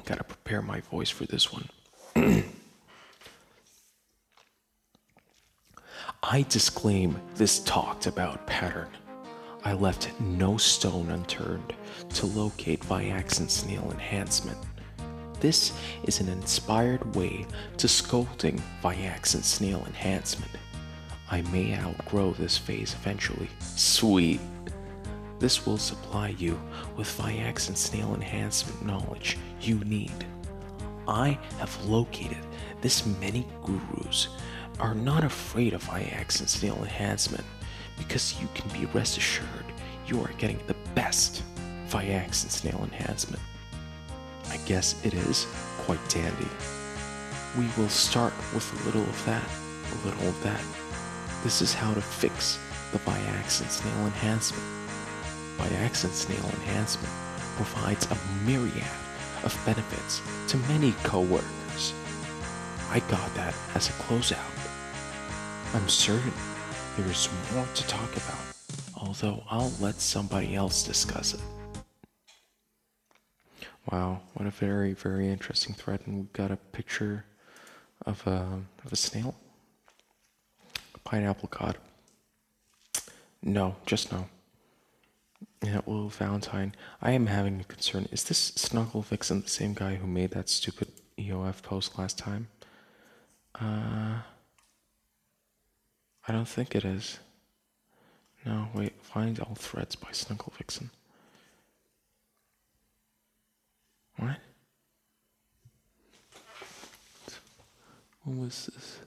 Gotta 0.04 0.24
prepare 0.24 0.60
my 0.60 0.80
voice 0.80 1.08
for 1.08 1.24
this 1.24 1.50
one. 1.52 1.68
I 6.26 6.46
disclaim 6.48 7.20
this 7.34 7.58
talked 7.60 8.06
about 8.06 8.46
pattern. 8.46 8.88
I 9.62 9.74
left 9.74 10.10
no 10.20 10.56
stone 10.56 11.10
unturned 11.10 11.74
to 12.14 12.24
locate 12.24 12.80
Viaxin 12.80 13.50
snail 13.50 13.90
enhancement. 13.92 14.56
This 15.40 15.74
is 16.04 16.20
an 16.20 16.30
inspired 16.30 17.14
way 17.14 17.46
to 17.76 17.88
scolding 17.88 18.60
Viaxin 18.82 19.44
snail 19.44 19.84
enhancement. 19.86 20.50
I 21.30 21.42
may 21.52 21.76
outgrow 21.76 22.32
this 22.32 22.56
phase 22.56 22.94
eventually. 22.94 23.50
Sweet. 23.60 24.40
This 25.38 25.66
will 25.66 25.78
supply 25.78 26.28
you 26.38 26.58
with 26.96 27.18
Viaxin 27.18 27.76
snail 27.76 28.14
enhancement 28.14 28.84
knowledge 28.84 29.36
you 29.60 29.76
need. 29.80 30.24
I 31.06 31.38
have 31.58 31.84
located 31.84 32.46
this 32.80 33.04
many 33.04 33.46
gurus 33.62 34.28
are 34.80 34.94
not 34.94 35.24
afraid 35.24 35.72
of 35.72 35.84
Viaxin 35.84 36.48
snail 36.48 36.76
enhancement 36.80 37.44
because 37.96 38.40
you 38.40 38.48
can 38.54 38.68
be 38.70 38.86
rest 38.86 39.16
assured 39.16 39.64
you 40.06 40.20
are 40.20 40.32
getting 40.38 40.60
the 40.66 40.76
best 40.94 41.42
Viaxin 41.88 42.50
snail 42.50 42.80
enhancement. 42.82 43.42
I 44.50 44.56
guess 44.66 45.04
it 45.04 45.14
is 45.14 45.46
quite 45.78 46.00
dandy. 46.08 46.48
We 47.58 47.68
will 47.78 47.88
start 47.88 48.32
with 48.52 48.70
a 48.72 48.84
little 48.86 49.02
of 49.02 49.24
that, 49.26 49.48
a 49.92 50.06
little 50.06 50.28
of 50.28 50.42
that. 50.42 50.62
This 51.42 51.62
is 51.62 51.72
how 51.72 51.94
to 51.94 52.00
fix 52.00 52.58
the 52.92 52.98
Viaxin 52.98 53.68
snail 53.68 54.06
enhancement. 54.06 54.62
Viaxin 55.58 56.10
snail 56.10 56.44
enhancement 56.44 57.14
provides 57.56 58.10
a 58.10 58.18
myriad 58.44 58.84
of 59.44 59.58
benefits 59.64 60.20
to 60.48 60.56
many 60.68 60.92
coworkers. 61.04 61.94
I 62.90 63.00
got 63.08 63.34
that 63.34 63.54
as 63.74 63.88
a 63.88 63.92
closeout. 63.92 64.53
I'm 65.74 65.88
certain 65.88 66.32
there 66.96 67.10
is 67.10 67.28
more 67.52 67.66
to 67.74 67.86
talk 67.88 68.16
about, 68.16 68.38
although 68.96 69.42
I'll 69.50 69.72
let 69.80 69.96
somebody 69.96 70.54
else 70.54 70.84
discuss 70.84 71.34
it. 71.34 71.40
Wow, 73.90 74.20
what 74.34 74.46
a 74.46 74.52
very, 74.52 74.92
very 74.92 75.28
interesting 75.28 75.74
thread. 75.74 76.02
And 76.06 76.16
we've 76.16 76.32
got 76.32 76.52
a 76.52 76.56
picture 76.56 77.24
of 78.06 78.24
a, 78.24 78.62
of 78.84 78.92
a 78.92 78.96
snail. 78.96 79.34
A 80.94 80.98
Pineapple 81.00 81.48
God. 81.50 81.76
No, 83.42 83.74
just 83.84 84.12
no. 84.12 84.28
Yeah, 85.60 85.80
well, 85.86 86.08
Valentine, 86.08 86.72
I 87.02 87.10
am 87.10 87.26
having 87.26 87.60
a 87.60 87.64
concern. 87.64 88.06
Is 88.12 88.22
this 88.22 88.38
Snuggle 88.38 89.02
Vixen 89.02 89.40
the 89.40 89.48
same 89.48 89.74
guy 89.74 89.96
who 89.96 90.06
made 90.06 90.30
that 90.30 90.48
stupid 90.48 90.92
EOF 91.18 91.62
post 91.62 91.98
last 91.98 92.16
time? 92.16 92.46
Uh, 93.60 94.20
I 96.26 96.32
don't 96.32 96.48
think 96.48 96.74
it 96.74 96.84
is. 96.84 97.18
No, 98.46 98.68
wait, 98.74 98.92
find 99.02 99.38
all 99.40 99.54
threads 99.54 99.96
by 99.96 100.08
Snuggle 100.12 100.52
Vixen. 100.56 100.90
What? 104.16 104.36
What 108.22 108.36
was 108.36 108.70
this? 108.72 108.98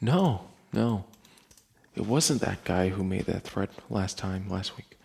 No, 0.00 0.46
no. 0.72 1.04
It 1.94 2.06
wasn't 2.06 2.40
that 2.40 2.64
guy 2.64 2.88
who 2.88 3.04
made 3.04 3.26
that 3.26 3.44
thread 3.44 3.68
last 3.90 4.18
time, 4.18 4.48
last 4.48 4.76
week. 4.76 4.96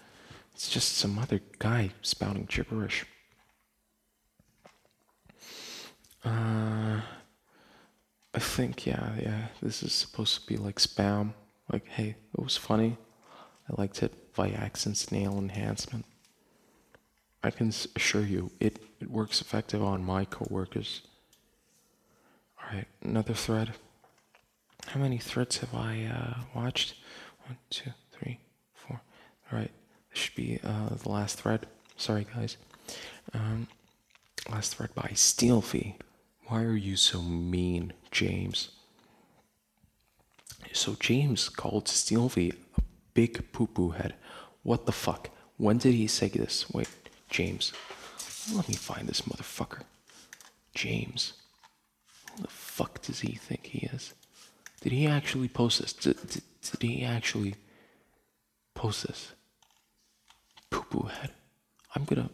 It's 0.56 0.70
just 0.70 0.98
some 0.98 1.20
other 1.20 1.42
guy 1.60 1.92
spouting 2.02 2.48
gibberish. 2.50 3.06
Uh, 6.24 7.02
I 8.38 8.40
think, 8.40 8.86
yeah, 8.86 9.14
yeah, 9.20 9.48
this 9.64 9.82
is 9.82 9.94
supposed 9.94 10.40
to 10.40 10.46
be 10.46 10.58
like 10.58 10.76
spam. 10.76 11.34
Like, 11.74 11.88
hey, 11.88 12.18
it 12.38 12.40
was 12.40 12.56
funny. 12.56 12.96
I 13.68 13.82
liked 13.82 14.04
it. 14.04 14.14
Viaxin 14.36 14.96
snail 14.96 15.40
enhancement. 15.40 16.06
I 17.44 17.50
can 17.50 17.74
assure 17.96 18.22
you, 18.22 18.52
it, 18.60 18.78
it 19.00 19.10
works 19.10 19.42
effective 19.42 19.84
on 19.84 20.06
my 20.06 20.24
coworkers. 20.24 21.02
Alright, 22.62 22.86
another 23.02 23.34
thread. 23.34 23.72
How 24.86 25.00
many 25.00 25.18
threads 25.18 25.58
have 25.58 25.74
I 25.74 26.06
uh, 26.06 26.44
watched? 26.54 26.94
One, 27.48 27.58
two, 27.72 27.90
three, 28.12 28.40
four. 28.76 29.02
Alright, 29.52 29.72
this 30.12 30.20
should 30.20 30.36
be 30.36 30.60
uh, 30.64 30.90
the 30.90 31.10
last 31.10 31.42
thread. 31.42 31.66
Sorry, 31.96 32.28
guys. 32.36 32.58
Um, 33.34 33.68
last 34.48 34.76
thread 34.76 34.94
by 34.94 35.10
Steelfy. 35.16 35.96
Why 36.48 36.64
are 36.64 36.78
you 36.78 36.96
so 36.96 37.22
mean, 37.22 37.92
James? 38.10 38.70
So 40.72 40.96
James 40.98 41.50
called 41.50 41.86
Steelfy 41.86 42.54
a 42.78 42.82
big 43.14 43.52
poo 43.52 43.68
poo 43.68 43.90
head. 43.90 44.14
What 44.64 44.86
the 44.86 44.94
fuck? 44.94 45.30
When 45.58 45.78
did 45.78 45.94
he 45.94 46.08
say 46.08 46.30
this? 46.30 46.70
Wait, 46.72 46.88
James. 47.30 47.74
Let 48.54 48.70
me 48.70 48.76
find 48.76 49.10
this 49.10 49.22
motherfucker. 49.22 49.82
James. 50.74 51.34
Who 52.32 52.44
the 52.44 52.48
fuck 52.48 53.02
does 53.02 53.20
he 53.20 53.34
think 53.34 53.66
he 53.66 53.88
is? 53.88 54.14
Did 54.82 54.94
he 54.94 55.06
actually 55.06 55.50
post 55.50 55.82
this? 55.82 55.92
Did, 55.92 56.16
did, 56.30 56.44
did 56.62 56.82
he 56.82 57.04
actually 57.04 57.56
post 58.74 59.06
this? 59.08 59.34
Poo 60.70 60.84
poo 60.84 61.08
head. 61.08 61.32
I'm 61.94 62.06
gonna. 62.06 62.30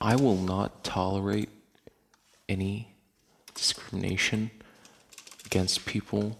I 0.00 0.16
will 0.16 0.36
not 0.36 0.82
tolerate 0.82 1.50
any 2.48 2.94
discrimination 3.54 4.50
against 5.44 5.84
people 5.84 6.38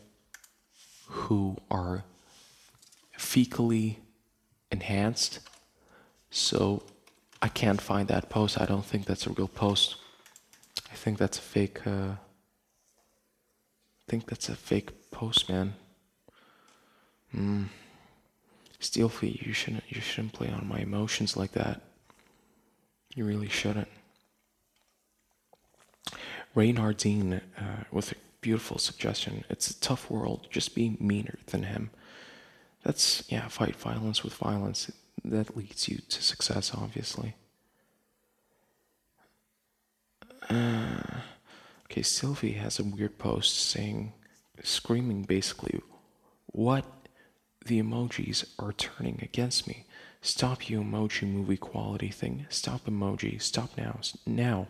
who 1.07 1.59
are 1.71 2.05
fecally 3.19 3.97
enhanced. 4.71 5.41
So 6.31 6.83
I 7.43 7.49
can't 7.49 7.81
find 7.81 8.09
that 8.09 8.31
post. 8.31 8.61
I 8.61 8.65
don't 8.65 8.85
think 8.85 9.05
that's 9.05 9.27
a 9.27 9.31
real 9.31 9.49
post. 9.49 9.97
I 10.91 10.95
think 10.95 11.19
that's 11.19 11.39
a 11.39 11.43
fake. 11.43 11.87
Uh, 11.87 12.13
I 12.13 14.05
think 14.09 14.27
that's 14.27 14.49
a 14.49 14.57
fake 14.57 15.11
post, 15.11 15.49
man. 15.49 15.75
Hmm. 17.33 17.65
Steelfeet, 18.81 19.47
you 19.47 19.53
shouldn't. 19.53 19.85
You 19.89 20.01
shouldn't 20.01 20.33
play 20.33 20.49
on 20.49 20.67
my 20.67 20.79
emotions 20.79 21.37
like 21.37 21.53
that. 21.53 21.83
You 23.21 23.27
really 23.27 23.51
shouldn't. 23.51 23.89
Reynardine 26.55 27.43
uh, 27.59 27.85
with 27.93 28.13
a 28.13 28.15
beautiful 28.41 28.79
suggestion. 28.79 29.45
It's 29.51 29.71
a 29.71 29.79
tough 29.79 30.11
world. 30.11 30.47
Just 30.49 30.75
be 30.75 30.97
meaner 30.99 31.39
than 31.49 31.65
him. 31.65 31.91
That's 32.83 33.23
yeah. 33.29 33.47
Fight 33.49 33.77
violence 33.77 34.25
with 34.25 34.33
violence. 34.33 34.91
That 35.23 35.55
leads 35.55 35.87
you 35.87 35.99
to 35.99 36.23
success, 36.23 36.73
obviously. 36.75 37.35
Uh, 40.49 41.21
okay, 41.85 42.01
Sylvie 42.01 42.53
has 42.53 42.79
a 42.79 42.85
weird 42.85 43.19
post 43.19 43.55
saying, 43.55 44.15
screaming 44.63 45.25
basically, 45.25 45.79
what 46.47 46.87
the 47.67 47.83
emojis 47.83 48.47
are 48.59 48.73
turning 48.73 49.21
against 49.23 49.69
me. 49.69 49.85
Stop 50.23 50.69
you 50.69 50.81
emoji 50.81 51.23
movie 51.23 51.57
quality 51.57 52.09
thing. 52.09 52.47
Stop 52.51 52.85
emoji. 52.87 53.41
Stop 53.41 53.71
now. 53.77 54.01
Now. 54.27 54.67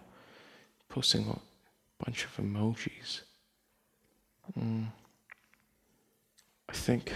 Posting 0.88 1.28
a 1.28 2.04
bunch 2.04 2.24
of 2.24 2.36
emojis. 2.36 3.22
Mm. 4.58 4.86
I 6.68 6.72
think. 6.72 7.12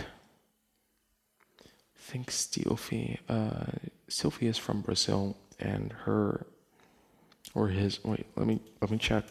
I 1.64 2.01
think 2.01 2.31
Sylvie, 2.31 3.18
uh, 3.29 3.66
Sylvie 4.09 4.47
is 4.47 4.59
from 4.59 4.83
Brazil, 4.83 5.37
and 5.59 5.92
her 6.05 6.47
or 7.55 7.68
his. 7.68 8.03
Wait, 8.05 8.27
let 8.37 8.47
me 8.47 8.61
let 8.81 8.90
me 8.90 8.99
check. 8.99 9.25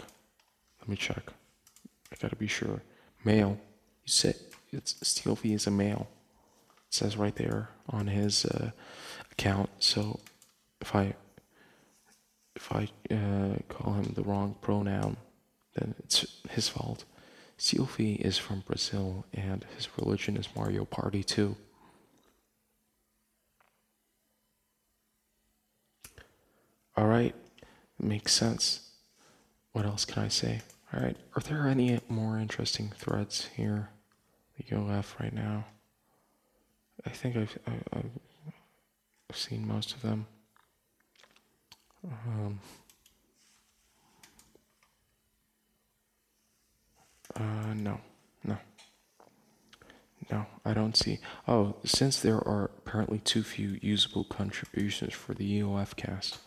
Let 0.80 0.90
me 0.90 0.96
check. 0.96 1.24
I 2.12 2.16
gotta 2.20 2.36
be 2.36 2.48
sure. 2.48 2.82
Male. 3.24 3.58
You 4.06 4.12
said 4.12 4.36
it's 4.72 4.96
Sylvie 5.08 5.54
is 5.54 5.68
a 5.68 5.72
male. 5.72 6.08
It 6.94 6.98
says 6.98 7.18
right 7.18 7.36
there 7.36 7.70
on 7.90 8.06
his 8.06 8.46
uh, 8.46 8.70
account. 9.32 9.72
So 9.80 10.20
if 10.80 10.94
I 10.94 11.16
if 12.56 12.72
I 12.72 12.88
uh, 13.10 13.56
call 13.68 13.94
him 13.94 14.14
the 14.14 14.22
wrong 14.22 14.56
pronoun, 14.62 15.18
then 15.74 15.96
it's 15.98 16.24
his 16.52 16.70
fault. 16.70 17.06
Sylvie 17.58 18.14
is 18.14 18.38
from 18.38 18.60
Brazil, 18.60 19.26
and 19.34 19.66
his 19.76 19.90
religion 19.98 20.38
is 20.38 20.48
Mario 20.56 20.86
Party 20.86 21.24
too. 21.24 21.56
All 26.96 27.08
right, 27.08 27.34
makes 27.98 28.34
sense. 28.34 28.92
What 29.72 29.86
else 29.86 30.06
can 30.06 30.22
I 30.22 30.28
say? 30.28 30.62
All 30.94 31.02
right, 31.02 31.18
are 31.36 31.42
there 31.42 31.68
any 31.68 32.00
more 32.08 32.38
interesting 32.38 32.92
threads 32.96 33.50
here 33.58 33.90
that 34.58 34.70
you 34.70 34.78
right 35.20 35.34
now? 35.34 35.66
I 37.06 37.10
think 37.10 37.36
I've, 37.36 37.58
I, 37.68 37.98
have 39.30 39.38
seen 39.38 39.68
most 39.68 39.94
of 39.94 40.02
them. 40.02 40.26
Um, 42.06 42.60
uh, 47.36 47.74
no, 47.76 48.00
no. 48.44 48.58
No, 50.32 50.46
I 50.64 50.74
don't 50.74 50.96
see. 50.96 51.20
Oh, 51.48 51.76
since 51.84 52.20
there 52.20 52.38
are 52.48 52.72
apparently 52.78 53.20
too 53.20 53.44
few 53.44 53.78
usable 53.82 54.24
contributions 54.24 55.14
for 55.14 55.34
the 55.34 55.60
EOF 55.60 55.96
cast, 55.96 56.40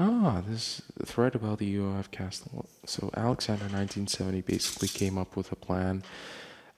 Ah, 0.00 0.42
this 0.46 0.82
thread 1.04 1.34
about 1.34 1.58
the 1.58 1.74
EOF 1.74 2.10
cast. 2.10 2.44
So 2.84 3.10
Alexander 3.16 3.64
1970 3.64 4.42
basically 4.42 4.88
came 4.88 5.16
up 5.16 5.34
with 5.34 5.50
a 5.50 5.56
plan 5.56 6.04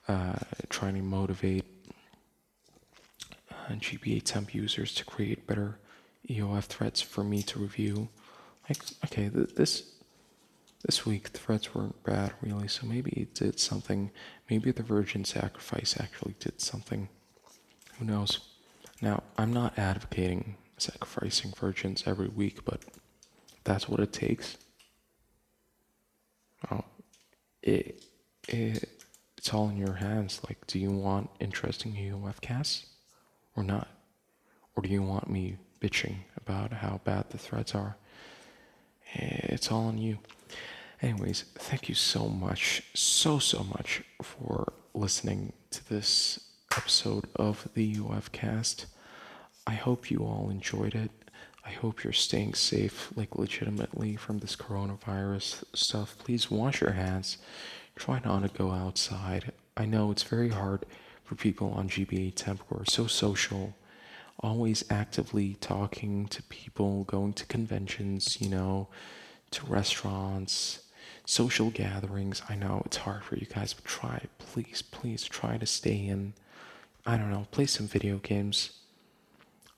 uh, 0.07 0.39
trying 0.69 0.95
to 0.95 1.01
motivate 1.01 1.80
uh, 3.71 3.75
GBAtemp 3.75 4.53
users 4.53 4.93
to 4.95 5.05
create 5.05 5.47
better 5.47 5.79
EOF 6.29 6.65
threads 6.65 7.01
for 7.01 7.23
me 7.23 7.41
to 7.43 7.59
review. 7.59 8.09
Like, 8.69 8.79
okay, 9.05 9.29
th- 9.29 9.55
this 9.55 9.83
this 10.83 11.05
week 11.05 11.27
threads 11.27 11.75
weren't 11.75 12.03
bad 12.03 12.33
really, 12.41 12.67
so 12.67 12.87
maybe 12.87 13.11
it 13.11 13.35
did 13.35 13.59
something. 13.59 14.11
Maybe 14.49 14.71
the 14.71 14.83
Virgin 14.83 15.23
Sacrifice 15.23 15.95
actually 15.99 16.35
did 16.39 16.59
something. 16.59 17.07
Who 17.99 18.05
knows? 18.05 18.39
Now, 19.01 19.23
I'm 19.37 19.53
not 19.53 19.77
advocating 19.77 20.55
sacrificing 20.77 21.53
virgins 21.55 22.03
every 22.07 22.29
week, 22.29 22.65
but 22.65 22.83
that's 23.63 23.87
what 23.87 23.99
it 23.99 24.11
takes. 24.11 24.57
Oh, 26.71 26.85
it, 27.61 28.03
it 28.47 28.89
it's 29.37 29.53
all 29.53 29.69
in 29.69 29.77
your 29.77 29.93
hands. 29.93 30.41
Like, 30.47 30.65
do 30.67 30.79
you 30.79 30.91
want 30.91 31.29
interesting 31.39 31.93
EOF 31.93 32.41
casts 32.41 32.90
or 33.55 33.63
not? 33.63 33.87
Or 34.75 34.83
do 34.83 34.89
you 34.89 35.01
want 35.01 35.29
me 35.29 35.57
bitching 35.79 36.17
about 36.37 36.71
how 36.73 37.01
bad 37.03 37.29
the 37.29 37.37
threads 37.37 37.73
are? 37.75 37.97
It's 39.13 39.71
all 39.71 39.87
on 39.87 39.97
you. 39.97 40.19
Anyways, 41.01 41.43
thank 41.55 41.89
you 41.89 41.95
so 41.95 42.27
much, 42.29 42.83
so, 42.93 43.39
so 43.39 43.63
much 43.63 44.03
for 44.21 44.71
listening 44.93 45.53
to 45.71 45.89
this 45.89 46.39
episode 46.77 47.25
of 47.35 47.67
the 47.73 47.97
UF 47.99 48.31
cast. 48.31 48.85
I 49.65 49.73
hope 49.73 50.11
you 50.11 50.19
all 50.19 50.49
enjoyed 50.49 50.95
it. 50.95 51.11
I 51.65 51.71
hope 51.71 52.03
you're 52.03 52.13
staying 52.13 52.53
safe, 52.53 53.11
like 53.15 53.35
legitimately, 53.37 54.15
from 54.15 54.39
this 54.39 54.55
coronavirus 54.55 55.63
stuff. 55.73 56.15
Please 56.17 56.49
wash 56.49 56.81
your 56.81 56.91
hands. 56.91 57.37
Try 57.95 58.21
not 58.23 58.41
to 58.43 58.49
go 58.49 58.71
outside. 58.71 59.51
I 59.77 59.85
know 59.85 60.11
it's 60.11 60.23
very 60.23 60.49
hard 60.49 60.85
for 61.31 61.35
people 61.37 61.71
on 61.71 61.87
GBAtemp 61.87 62.59
who 62.67 62.81
are 62.81 62.85
so 62.85 63.07
social, 63.07 63.73
always 64.41 64.83
actively 64.89 65.53
talking 65.61 66.27
to 66.27 66.43
people, 66.43 67.05
going 67.05 67.31
to 67.31 67.45
conventions, 67.45 68.41
you 68.41 68.49
know, 68.49 68.89
to 69.51 69.65
restaurants 69.65 70.81
social 71.23 71.69
gatherings. 71.69 72.41
I 72.49 72.55
know 72.55 72.81
it's 72.85 72.97
hard 72.97 73.23
for 73.23 73.37
you 73.37 73.45
guys, 73.45 73.71
but 73.71 73.85
try, 73.85 74.25
please, 74.39 74.81
please 74.81 75.23
try 75.23 75.55
to 75.55 75.65
stay 75.65 76.05
in. 76.05 76.33
I 77.05 77.15
don't 77.15 77.31
know, 77.31 77.47
play 77.49 77.65
some 77.65 77.87
video 77.87 78.17
games. 78.17 78.71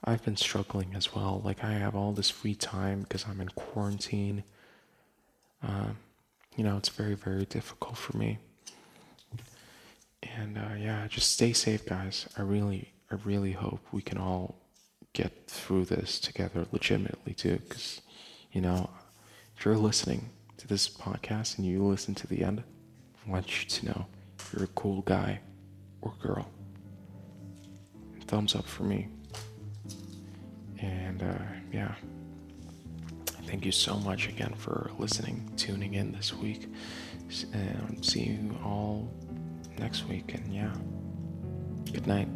I've 0.03 0.25
been 0.25 0.37
struggling 0.37 0.95
as 0.95 1.13
well. 1.13 1.39
Like, 1.45 1.63
I 1.63 1.73
have 1.73 1.95
all 1.95 2.13
this 2.13 2.31
free 2.31 2.55
time 2.55 3.01
because 3.01 3.27
I'm 3.27 3.39
in 3.39 3.49
quarantine. 3.49 4.43
Uh, 5.61 5.89
you 6.57 6.63
know, 6.63 6.77
it's 6.77 6.89
very, 6.89 7.13
very 7.13 7.45
difficult 7.45 7.95
for 7.95 8.17
me. 8.17 8.39
And 10.37 10.57
uh, 10.57 10.75
yeah, 10.77 11.07
just 11.07 11.31
stay 11.31 11.53
safe, 11.53 11.85
guys. 11.85 12.27
I 12.37 12.41
really, 12.41 12.93
I 13.11 13.15
really 13.23 13.51
hope 13.51 13.81
we 13.91 14.01
can 14.01 14.17
all 14.17 14.55
get 15.13 15.47
through 15.47 15.85
this 15.85 16.19
together 16.19 16.65
legitimately, 16.71 17.33
too. 17.33 17.59
Because, 17.67 18.01
you 18.51 18.61
know, 18.61 18.89
if 19.55 19.65
you're 19.65 19.77
listening, 19.77 20.29
to 20.63 20.69
this 20.69 20.87
podcast 20.87 21.57
and 21.57 21.67
you 21.67 21.83
listen 21.83 22.15
to 22.15 22.25
the 22.25 22.41
end, 22.41 22.63
I 23.25 23.29
want 23.29 23.61
you 23.61 23.69
to 23.69 23.85
know 23.85 24.05
you're 24.53 24.63
a 24.63 24.67
cool 24.67 25.01
guy 25.01 25.41
or 26.01 26.13
girl. 26.21 26.49
Thumbs 28.27 28.55
up 28.55 28.65
for 28.65 28.83
me. 28.83 29.09
And 30.79 31.21
uh, 31.21 31.43
yeah, 31.73 31.95
thank 33.45 33.65
you 33.65 33.73
so 33.73 33.97
much 33.97 34.29
again 34.29 34.53
for 34.53 34.89
listening, 34.97 35.51
tuning 35.57 35.95
in 35.95 36.13
this 36.13 36.33
week. 36.33 36.69
And 37.51 38.03
see 38.03 38.23
you 38.23 38.57
all 38.63 39.11
next 39.79 40.07
week. 40.07 40.33
And 40.33 40.53
yeah, 40.53 40.73
good 41.91 42.07
night. 42.07 42.27